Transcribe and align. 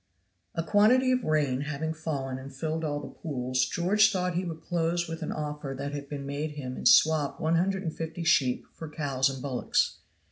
A 0.55 0.63
quantity 0.63 1.11
of 1.11 1.23
rain 1.23 1.61
having 1.61 1.93
fallen 1.93 2.39
and 2.39 2.51
filled 2.51 2.83
all 2.83 2.99
the 2.99 3.07
pools, 3.21 3.63
George 3.67 4.11
thought 4.11 4.33
he 4.33 4.43
would 4.45 4.63
close 4.63 5.07
with 5.07 5.21
an 5.21 5.31
offer 5.31 5.75
that 5.77 5.93
had 5.93 6.09
been 6.09 6.25
made 6.25 6.53
him 6.53 6.75
and 6.75 6.87
swap 6.87 7.39
one 7.39 7.57
hundred 7.57 7.83
and 7.83 7.95
fifty 7.95 8.23
sheep 8.23 8.65
for 8.73 8.89
cows 8.89 9.29
and 9.29 9.43
bullocks. 9.43 9.99